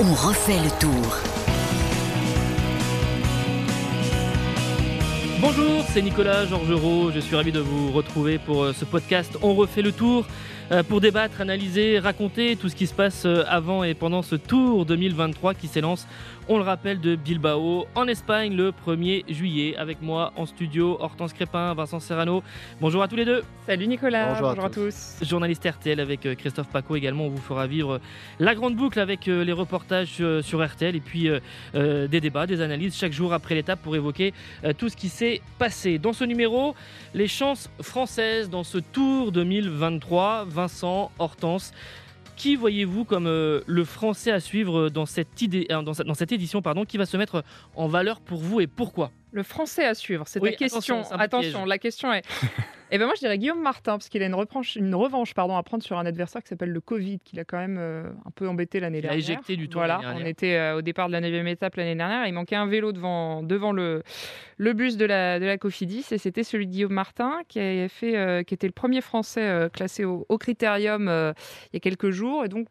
[0.00, 1.16] On refait le tour.
[5.40, 7.10] Bonjour, c'est Nicolas Georgerot.
[7.12, 10.26] Je suis ravi de vous retrouver pour euh, ce podcast On refait le tour.
[10.72, 14.34] Euh, pour débattre, analyser, raconter tout ce qui se passe euh, avant et pendant ce
[14.34, 16.08] Tour 2023 qui s'élance,
[16.48, 19.76] on le rappelle, de Bilbao en Espagne le 1er juillet.
[19.76, 22.42] Avec moi en studio, Hortense Crépin, Vincent Serrano.
[22.80, 23.44] Bonjour à tous les deux.
[23.64, 25.18] Salut Nicolas, bonjour, à, tous.
[25.22, 28.00] Journaliste RTL avec euh, Christophe Paco également, on vous fera vivre
[28.40, 31.28] la grande boucle avec les reportages sur RTL et puis
[31.74, 34.32] des débats, des analyses chaque jour après l'étape pour évoquer
[34.78, 35.98] tout ce qui s'est passé.
[35.98, 36.74] Dans ce numéro,
[37.14, 40.44] les chances françaises dans ce Tour 2023.
[40.56, 41.72] Vincent, Hortense.
[42.36, 45.28] Qui voyez-vous comme euh, le français à suivre dans cette,
[45.70, 47.44] dans, cette édition pardon, qui va se mettre
[47.76, 49.10] en valeur pour vous et pourquoi?
[49.32, 51.02] Le français à suivre, c'est la question.
[51.12, 52.22] attention la question est
[52.92, 55.56] Eh ben moi, je dirais Guillaume Martin, parce qu'il a une, revanche, une revanche pardon,
[55.56, 58.30] à prendre sur un adversaire qui s'appelle le Covid, qui l'a quand même euh, un
[58.30, 59.18] peu embêté l'année dernière.
[59.18, 59.80] Il a éjecté du tour.
[59.80, 62.26] Voilà, on était euh, au départ de la 9 étape l'année dernière.
[62.26, 64.02] Il manquait un vélo devant, devant le,
[64.56, 67.88] le bus de la, de la Cofidis, et c'était celui de Guillaume Martin, qui, avait
[67.88, 72.44] fait, euh, qui était le premier Français classé au, Critérium il y a quelques jours.
[72.44, 72.68] Et donc,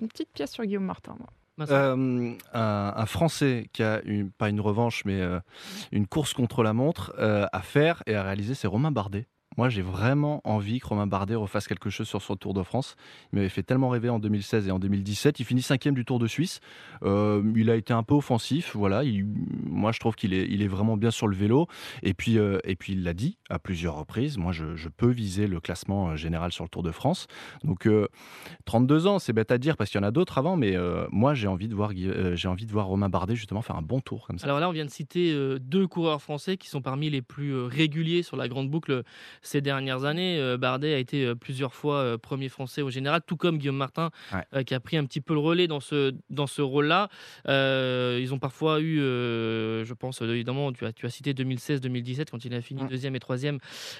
[0.00, 1.16] une petite pièce sur Guillaume Martin.
[1.70, 4.00] Un, un, Français qui a
[4.38, 5.20] pas une revanche, mais
[5.90, 9.26] une course contre la montre à faire et à réaliser, c'est Romain Bardet.
[9.56, 12.96] Moi, j'ai vraiment envie que Romain Bardet refasse quelque chose sur son Tour de France.
[13.32, 15.40] Il m'avait fait tellement rêver en 2016 et en 2017.
[15.40, 16.60] Il finit cinquième du Tour de Suisse.
[17.02, 18.74] Euh, il a été un peu offensif.
[18.74, 19.02] Voilà.
[19.66, 21.66] moi, je trouve qu'il est, vraiment bien sur le vélo.
[22.02, 24.38] Et puis, euh, et puis il l'a dit à plusieurs reprises.
[24.38, 27.26] Moi, je, peux viser le classement euh, général sur le Tour de France.
[27.64, 27.88] Donc,
[28.64, 30.56] 32 ans, c'est bête à dire parce qu'il y en a d'autres avant.
[30.56, 30.76] Mais
[31.10, 31.90] moi, j'ai envie de voir,
[32.34, 34.46] j'ai envie de voir Romain Bardet justement faire un bon tour comme ça.
[34.46, 38.22] Alors là, on vient de citer deux coureurs français qui sont parmi les plus réguliers
[38.22, 39.02] sur la grande boucle
[39.42, 40.38] ces dernières années.
[40.38, 43.76] Euh, Bardet a été euh, plusieurs fois euh, premier français au général, tout comme Guillaume
[43.76, 44.10] Martin,
[44.66, 47.08] qui a pris un petit peu le relais dans ce, dans ce rôle-là.
[47.46, 52.54] ils ont parfois eu, je pense, évidemment, tu as, tu as cité 2016-2017, quand il
[52.54, 53.58] a fini deuxième et troisième.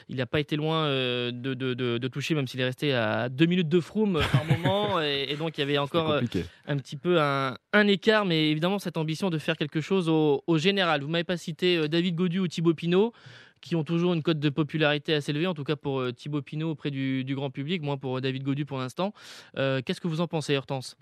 [0.08, 3.46] Il n'a pas été loin de, de, de, toucher, même s'il est resté à deux
[3.46, 5.00] minutes de Froome par moment.
[5.02, 6.20] Et, donc, il y avait encore
[6.66, 8.24] un petit peu un, un, écart.
[8.24, 11.02] Mais évidemment, cette ambition de faire quelque chose au, au général.
[11.02, 13.12] Vous m'avez pas cité David Godu ou Thibaut Pinot
[13.62, 16.42] qui ont toujours une cote de popularité assez élevée, en tout cas pour euh, Thibaut
[16.42, 19.14] Pinot auprès du, grand public, moins pour euh, David Godu pour l'instant.
[19.56, 20.98] Euh, qu'est-ce que vous en pensez, Hortense?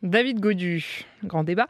[0.00, 1.66] David Godu, grand débat.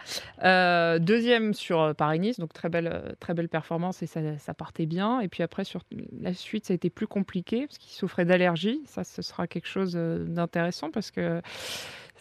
[0.98, 5.20] deuxième sur Paris-Nice, donc très belle, très belle performance et ça, ça, partait bien.
[5.20, 5.80] Et puis après, sur
[6.20, 8.82] la suite, ça a été plus compliqué parce qu'il souffrait d'allergie.
[8.84, 11.40] Ça, ce sera quelque chose d'intéressant parce que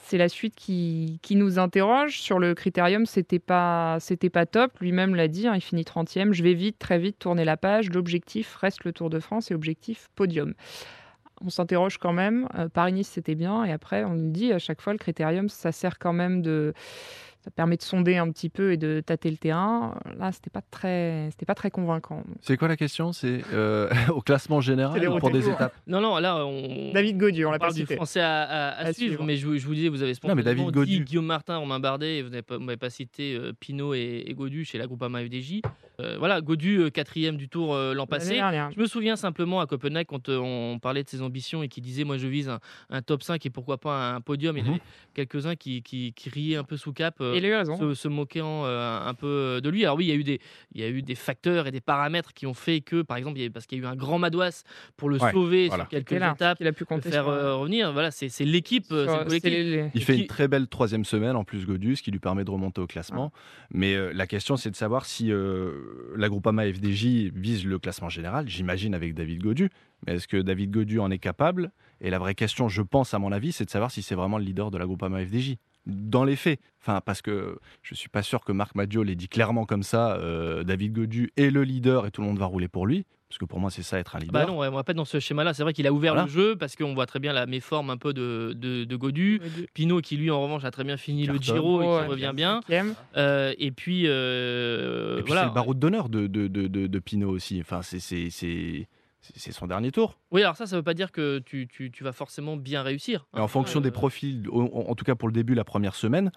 [0.03, 2.19] c'est la suite qui, nous interroge.
[2.19, 4.77] Sur le critérium, c'était pas, c'était pas top.
[4.79, 6.33] Lui-même l'a dit, hein, il finit 30e.
[6.33, 7.89] Je vais vite, très vite tourner la page.
[7.89, 10.53] L'objectif reste le Tour de France et objectif podium.
[11.41, 12.47] On s'interroge quand même.
[12.55, 13.63] Euh, Paris-Nice, c'était bien.
[13.65, 16.73] Et après, on nous dit à chaque fois, le critérium, ça sert quand même de
[17.47, 19.97] ça permet de sonder un petit peu et de tâter le terrain.
[20.19, 22.25] Là, c'était pas très, c'était pas très convaincant.
[22.41, 23.13] C'est quoi la question?
[23.13, 25.73] C'est euh, au classement général ou pour des étapes?
[25.87, 26.91] Non, non, là, on.
[26.91, 30.13] David Gaudu, on l'a parle du français à, suivre, mais je, vous disais, vous avez
[30.13, 34.25] spontanément David dit Guillaume Martin, Romain Bardet, et vous n'avez pas, cité euh, Pinot et,
[34.27, 35.61] et, Gaudu chez la Groupama UDJ.
[35.99, 38.35] Euh, voilà, Godu, quatrième du tour l'an passé.
[38.37, 42.03] Je me souviens simplement à Copenhague quand on parlait de ses ambitions et qui disait
[42.03, 42.51] Moi, je vise
[42.89, 44.57] un, top 5 et pourquoi pas un podium.
[44.57, 44.73] Il y mhm.
[44.73, 44.81] avait
[45.13, 49.69] quelques-uns qui, qui, qui, riaient un peu sous cap se, moquant euh, un peu de
[49.69, 49.83] lui.
[49.83, 50.39] Alors oui, il y a eu des,
[50.73, 53.39] il y a eu des facteurs et des paramètres qui ont fait que, par exemple,
[53.53, 54.63] parce qu'il y a eu un grand Madouas
[54.95, 57.91] pour le sauver sur quelques étapes, il a pu compter faire euh, revenir.
[57.93, 62.19] Voilà, c'est l'équipe, Il fait une très belle troisième semaine en plus Godus, qui lui
[62.19, 63.31] permet de remonter au classement.
[63.71, 65.31] Mais euh, la question, c'est de savoir si
[66.15, 68.47] la Groupama FDJ vise le classement général.
[68.47, 69.69] J'imagine avec David Godu.
[70.05, 71.71] Mais est-ce que David Godu en est capable?
[72.01, 74.37] Et la vraie question, je pense, à mon avis, c'est de savoir si c'est vraiment
[74.37, 75.55] le leader de la Groupama FDJ
[75.85, 76.59] dans les faits.
[77.05, 80.15] Parce que je suis pas sûr que Marc Maggio l'ait dit clairement comme ça.
[80.17, 83.05] Euh, David Godu est le leader et tout le monde va rouler pour lui.
[83.29, 84.31] Parce que pour moi, c'est ça être un leader.
[84.31, 85.53] Bah non, on va pas dans ce schéma-là.
[85.53, 87.97] C'est vrai qu'il a ouvert le jeu parce qu'on voit très bien la méforme un
[87.97, 89.41] peu de, de, Godu.
[89.73, 92.61] Pinot, qui lui, en revanche, a très bien fini le Giro et qui revient bien.
[93.17, 95.41] Euh, et puis, euh, voilà.
[95.41, 97.59] C'est le barreau d'honneur de, de, de, Pinot aussi.
[97.59, 97.99] Enfin, c'est
[99.35, 100.17] c'est son dernier tour.
[100.31, 103.25] Oui, alors ça, ça ne veut pas dire que tu, vas forcément bien réussir.
[103.33, 103.41] Hein.
[103.41, 106.31] en fonction des euh, profils, en, tout cas pour le début, la première semaine,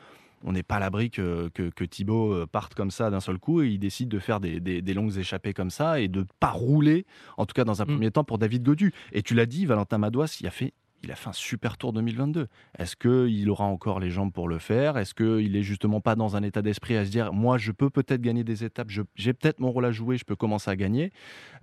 [0.45, 3.63] on n'est pas à l'abri que, que, Thibaut euh, parte comme ça d'un seul coup
[3.63, 7.07] et il décide de faire des, longues échappées comme ça et de pas rouler,
[7.37, 7.89] en tout cas dans un mm.
[7.89, 8.93] premier temps, pour David Godu.
[9.13, 10.73] Et tu l'as dit, Valentin Madouas, il a fait
[11.03, 12.49] il a fait un super tour 2022.
[12.79, 14.99] Est-ce qu'il aura encore les jambes pour le faire?
[14.99, 17.91] Est-ce qu'il est justement pas dans un état d'esprit à se dire, moi, je peux
[17.91, 21.13] peut-être gagner des étapes, j'ai peut-être mon rôle à jouer, je peux commencer à gagner?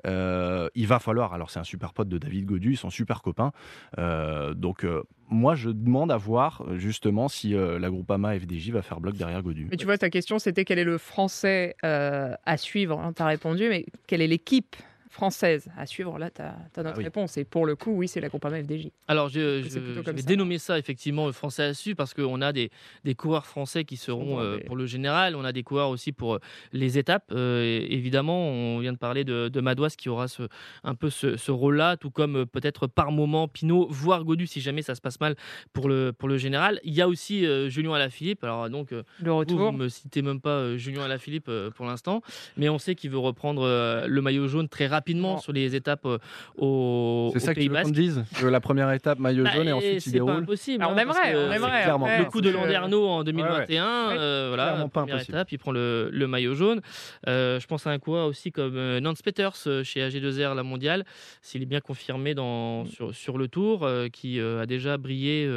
[0.05, 3.21] Euh, Il va falloir, alors c'est un super pote de David Godu, ils sont super
[3.21, 3.51] copains.
[3.99, 9.01] Euh, donc, euh, moi, je demande à voir justement si la Groupama FDJ va faire
[9.01, 9.67] bloc derrière Godu.
[9.69, 13.11] Mais tu vois, ta question, c'était quel est le français à suivre?
[13.15, 14.75] Tu as répondu, mais quelle est l'équipe
[15.17, 17.37] française à suivre, là, tu as, notre ah réponse.
[17.37, 18.89] Et pour le coup, oui, c'est la Groupama FDJ.
[19.07, 22.69] Alors, je, je, vais dénommer ça effectivement français à suivre parce qu'on a des,
[23.03, 25.35] des, coureurs français qui seront euh, pour le général.
[25.35, 26.39] On a des coureurs aussi pour euh,
[26.71, 27.31] les étapes.
[27.31, 30.43] Euh, évidemment, on vient de parler de, de Madouas qui aura ce,
[30.83, 34.93] un peu ce, rôle-là, tout comme peut-être par moment Pinot, voire Godu si jamais ça
[34.93, 35.35] se passe mal
[35.73, 36.79] pour le, pour le général.
[36.83, 38.43] Il y a aussi Julien Alaphilippe.
[38.43, 39.57] Alors, donc, le retour.
[39.57, 42.21] Vous ne me citez même pas Julien Alaphilippe pour l'instant,
[42.55, 43.63] mais on sait qu'il veut reprendre
[44.07, 46.17] le maillot jaune très rapidement rapidement sur les étapes euh,
[46.57, 49.67] au, C'est ça que tu veux qu'on dise que La première étape, maillot bah, jaune,
[49.67, 50.85] et ensuite il déroule C'est pas impossible.
[50.85, 52.19] on hein, aimerait, on aimerait.
[52.19, 56.55] le coup de Landerneau en 2021, euh, voilà, première étape, il prend le, le maillot
[56.55, 56.81] jaune.
[57.27, 61.05] Euh, je pense à un coureur aussi comme Nance Peters chez AG2R, la mondiale,
[61.41, 62.87] s'il est bien confirmé dans, mm.
[62.87, 65.49] sur, sur le tour, qui a déjà brillé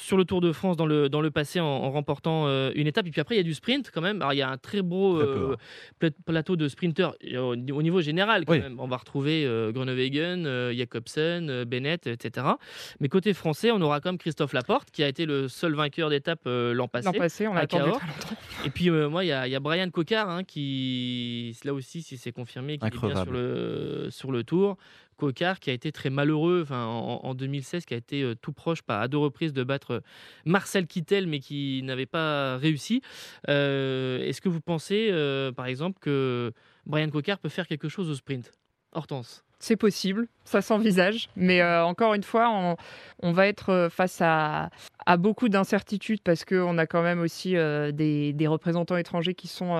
[0.00, 3.06] sur le Tour de France dans le, dans le passé en, remportant une étape.
[3.06, 4.20] Et puis après, il y a du sprint quand même.
[4.20, 5.22] Alors, il y a un très beau
[6.24, 8.76] plateau de sprinters au, niveau général quand même.
[8.86, 12.46] On va retrouver euh, Groenewegen, euh, Jacobsen, euh, Bennett, etc.
[13.00, 16.42] Mais côté français, on aura comme Christophe Laporte, qui a été le seul vainqueur d'étape
[16.44, 17.06] l'an passé.
[17.06, 18.36] L'an passé, on l'a attendu très longtemps.
[18.64, 22.78] Et puis, moi, il y, a Brian Cocard, hein, qui, là aussi, si c'est confirmé,
[22.78, 24.76] qui est bien sur le, sur le tour.
[25.16, 29.00] Cocard qui a été très malheureux enfin, en, 2016, qui a été tout proche, pas
[29.00, 30.02] à deux reprises, de battre
[30.44, 33.02] Marcel Kittel, mais qui n'avait pas réussi.
[33.48, 35.10] Est-ce que vous pensez,
[35.56, 36.52] par exemple, que
[36.84, 38.52] Brian Cocard peut faire quelque chose au sprint?
[38.96, 42.76] Hortense c'est possible, ça s'envisage, mais euh, encore une fois,
[43.22, 44.70] on, va être euh, face à,
[45.18, 49.76] beaucoup d'incertitudes parce qu'on a quand même aussi euh, des, représentants étrangers qui sont,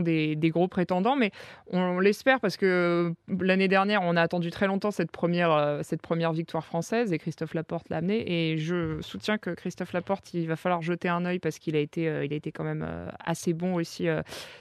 [0.00, 1.32] des, gros prétendants, mais
[1.70, 7.12] on, l'espère parce que l'année dernière, on a attendu très longtemps cette première, victoire française
[7.12, 8.52] et Christophe Laporte l'a amené.
[8.52, 11.80] Et je soutiens que Christophe Laporte, il va falloir jeter un œil parce qu'il a
[11.80, 12.86] été quand même
[13.18, 14.06] assez bon aussi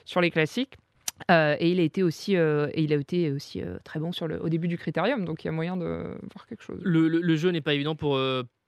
[0.05, 0.77] sur les classiques.
[1.31, 4.11] Euh, et il a été aussi, euh, et il a été aussi euh, très bon
[4.11, 5.85] sur le, au début du critérium, donc il y a moyen de
[6.33, 6.79] voir quelque chose.
[6.83, 8.19] Le, jeu n'est pas évident pour,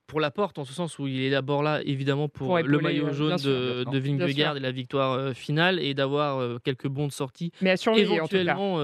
[0.06, 3.12] pour la porte, en ce sens où il est d'abord là, évidemment, pour, le maillot
[3.12, 7.52] jaune de, de Vingegaard et la victoire finale, et d'avoir quelques bons de sortie.
[7.60, 8.78] Mais éventuellement,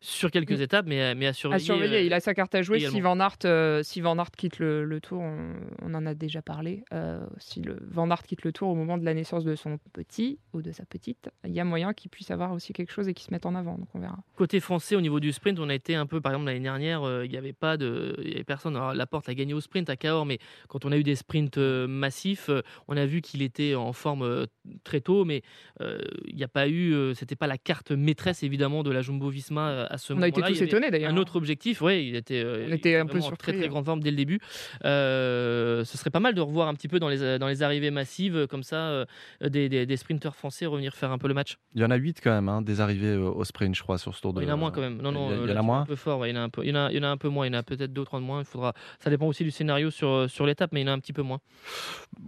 [0.00, 1.62] sur quelques étapes, mais, mais à surveiller.
[1.62, 2.06] À surveiller.
[2.06, 2.80] il a sa carte à jouer.
[2.80, 6.84] Si Van Aert, euh, si Van Aert quitte le, tour, on, en a déjà parlé.
[6.94, 9.78] Euh, si le, Van Aert quitte le tour au moment de la naissance de son
[9.92, 13.08] petit ou de sa petite, il y a moyen qu'il puisse avoir aussi quelque chose
[13.08, 13.76] et qu'il se mette en avant.
[13.76, 14.18] Donc on verra.
[14.36, 17.02] Côté français, au niveau du sprint, on a été un peu, par exemple, l'année dernière,
[17.02, 18.16] euh, il n'y avait pas de.
[18.22, 18.76] Il y avait personne.
[18.76, 20.38] Alors, Laporte a gagné au sprint à Cahors, mais
[20.68, 22.48] quand on a eu des sprints massifs,
[22.88, 24.46] on a vu qu'il était en forme
[24.82, 25.42] très tôt, mais
[25.80, 27.14] il n'y a pas eu.
[27.14, 30.32] C'était pas la carte maîtresse, évidemment, de la Jumbo Visma à ce moment-là.
[30.32, 31.10] On a été tous étonnés d'ailleurs.
[31.10, 34.00] Un autre objectif, oui, il était, euh, était un peu sur très très grande forme
[34.00, 34.40] dès le début.
[34.84, 37.90] Euh, ce serait pas mal de revoir un petit peu dans les, dans les arrivées
[37.90, 39.04] massives euh, comme ça
[39.40, 41.58] des, des, sprinteurs français revenir faire un peu le match.
[41.74, 44.14] Il y en a 8 quand même, hein, des arrivées au sprint, je crois, sur
[44.14, 44.42] ce tour de.
[44.42, 45.00] Il y en a moins quand même.
[45.02, 45.82] Non, non, il y, en a moins.
[45.82, 47.00] Un peu fort, il, y en a un peu, il, y en a, il y
[47.00, 47.46] en a un peu moins.
[47.46, 48.40] Il y en a peut-être deux ou trois de moins.
[48.40, 48.74] Il faudra.
[49.00, 51.12] Ça dépend aussi du scénario sur, sur l'étape, mais il y en a un petit
[51.12, 51.40] peu moins.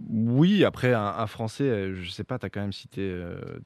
[0.09, 3.15] Oui, après un, français, je sais pas, tu as quand même cité,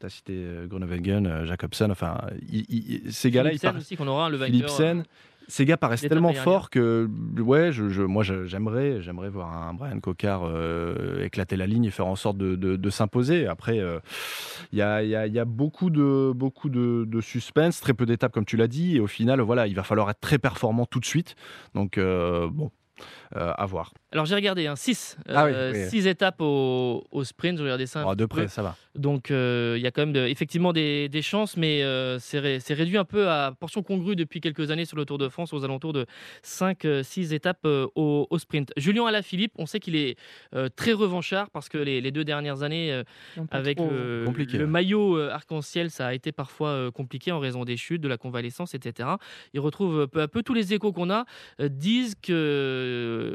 [0.03, 2.17] as cité Groenewegen, Jacobsen, enfin,
[3.09, 5.03] ces gars-là, ils aussi qu'on aura le vainqueur.
[5.49, 10.41] Ces gars paraissent tellement forts que, ouais, je, moi j'aimerais, j'aimerais voir un Brian Cocard
[10.43, 13.47] euh, éclater la ligne et faire en sorte de, s'imposer.
[13.47, 13.99] Après, euh,
[14.73, 18.97] il y, a, beaucoup de beaucoup de, suspense, très peu d'étapes comme tu l'as dit,
[18.97, 21.35] et au final, voilà, il va falloir être très performant tout de suite.
[21.73, 22.69] Donc euh, bon,
[23.33, 23.93] à voir.
[24.13, 28.05] Alors j'ai regardé 6 hein, ah euh, étapes au, sprint, j'ai regardé ça.
[28.07, 28.77] Oh, de près, ça va.
[28.95, 33.03] Donc euh, il y a quand même effectivement des, chances, mais euh, c'est réduit un
[33.03, 36.05] peu à portion congrue depuis quelques années sur le Tour de France, aux alentours de
[36.41, 38.71] 5-6 étapes au, sprint.
[38.77, 40.17] Julien Alaphilippe, on sait qu'il est
[40.77, 43.01] très revanchard parce que les, deux dernières années,
[43.51, 48.17] avec le, maillot arc-en-ciel, ça a été parfois compliqué en raison des chutes, de la
[48.17, 49.09] convalescence, etc.
[49.53, 51.25] Il retrouve peu à peu tous les échos qu'on a,
[51.59, 52.15] disent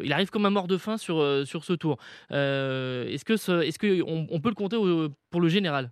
[0.02, 1.98] qu'il arrive comme un mort de fin sur, euh, sur ce tour.
[2.30, 3.32] Euh, est-ce que
[3.62, 4.76] est-ce que on, peut le compter
[5.30, 5.90] pour le général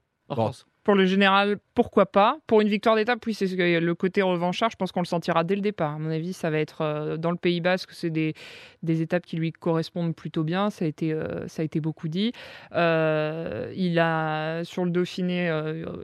[0.82, 4.70] Pour le général, pourquoi pas Pour une victoire d'étape, oui, c'est le côté revanchard.
[4.70, 5.94] Je pense qu'on le sentira dès le départ.
[5.94, 7.90] À mon avis, ça va être euh, dans le Pays Basque.
[7.92, 8.34] C'est des,
[8.82, 10.70] des, étapes qui lui correspondent plutôt bien.
[10.70, 11.14] Ça a été,
[11.48, 12.32] ça a été beaucoup dit.
[12.72, 15.50] il a sur le Dauphiné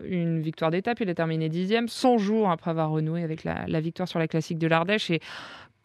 [0.05, 1.01] une victoire d'étape.
[1.01, 4.29] Il a terminé dixième, 100 jours après avoir renoué avec la, la victoire sur la
[4.29, 5.11] classique de l'Ardèche.
[5.11, 5.21] Et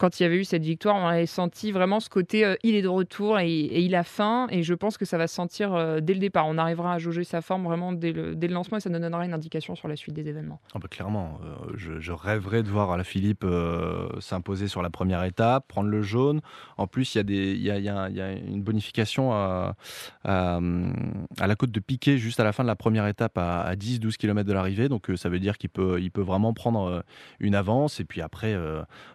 [0.02, 2.82] quand il y avait eu cette victoire, on avait senti vraiment ce côté il est
[2.82, 4.48] de retour et, il a faim.
[4.50, 6.48] Et je pense que ça va se sentir dès le départ.
[6.48, 9.34] On arrivera à jauger sa forme vraiment dès le, lancement et ça nous donnera une
[9.34, 10.60] indication sur la suite des événements.
[10.74, 11.40] Ah bah, clairement,
[11.76, 13.46] je, je, rêverais de voir la Philippe
[14.20, 16.42] s'imposer sur la première étape, prendre le jaune.
[16.78, 19.76] En plus, il y a, une bonification à,
[20.24, 20.60] à,
[21.46, 24.48] la côte de Piquet juste à la fin de la première étape à, 10-12 km
[24.48, 24.90] de l'arrivée.
[24.90, 27.04] Donc ça veut dire qu'il peut, vraiment prendre
[27.40, 28.00] une avance.
[28.00, 28.58] Et puis après,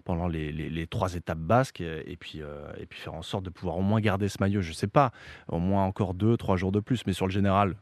[0.04, 0.52] pendant les,
[0.84, 2.40] trois étapes basques, et, puis,
[2.78, 5.12] et puis faire en sorte de pouvoir au moins garder ce maillot, je sais pas,
[5.48, 7.06] au moins encore deux, trois jours de plus.
[7.06, 7.76] Mais sur le général,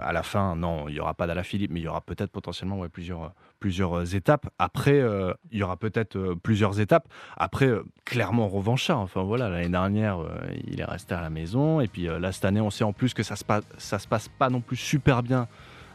[0.00, 2.78] à la fin, non, il n'y aura pas Philippe, mais il y aura peut-être potentiellement
[2.78, 4.48] ouais, plusieurs, plusieurs étapes.
[4.58, 7.08] Après, euh, il y aura peut-être euh, plusieurs étapes.
[7.36, 8.98] Après, euh, clairement revanchard.
[8.98, 10.18] Enfin voilà, l'année dernière,
[10.66, 11.80] il est resté à la maison.
[11.80, 14.28] Et puis là, cette année, on sait en plus que ça se passe, se passe
[14.28, 15.48] pas non plus super bien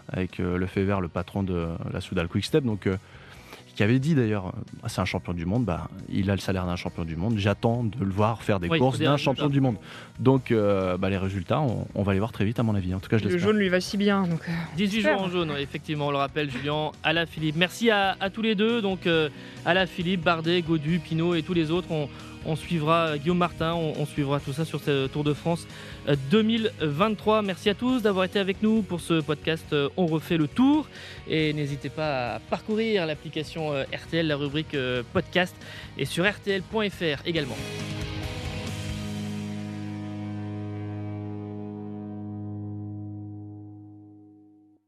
[0.09, 2.63] avec le vert, le patron de la Soudal Quickstep.
[2.63, 2.87] Donc
[3.77, 6.65] qui avait dit d'ailleurs, euh, c'est un champion du monde, bah, il a le salaire
[6.65, 9.75] d'un champion du monde, j'attends de le voir faire des courses d'un champion du monde.
[10.19, 12.96] Donc euh, bah, les résultats, on, va les voir très vite à mon avis.
[12.96, 14.24] En tout cas, je Le jaune lui va si bien.
[14.24, 14.41] Donc,
[14.77, 17.55] 18 euh, jours en jaune, effectivement, on le rappelle, Julien, la Philippe.
[17.55, 19.07] Merci à, tous les deux, donc
[19.63, 21.91] à la Philippe, Bardet, Godu, Pinot et tous les autres.
[21.91, 22.10] On,
[22.46, 25.67] on suivra Guillaume Martin, on, suivra tout ça sur ce Tour de France
[26.32, 27.38] 2023.
[27.38, 30.48] Euh, Merci à tous d'avoir été avec nous pour ce podcast euh, On refait le
[30.48, 30.88] tour.
[31.27, 34.75] Et n'hésitez pas à parcourir l'application euh, RTL, la rubrique
[35.13, 35.56] podcast,
[35.98, 37.58] et sur rtl.fr également.